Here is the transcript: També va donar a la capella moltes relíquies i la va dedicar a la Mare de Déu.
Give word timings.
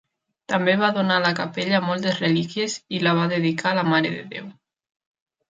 També 0.51 0.73
va 0.83 0.87
donar 0.95 1.17
a 1.19 1.21
la 1.25 1.33
capella 1.39 1.81
moltes 1.89 2.17
relíquies 2.23 2.79
i 2.97 3.03
la 3.09 3.15
va 3.21 3.29
dedicar 3.35 3.71
a 3.75 3.79
la 3.83 3.87
Mare 3.93 4.13
de 4.17 4.27
Déu. 4.35 4.51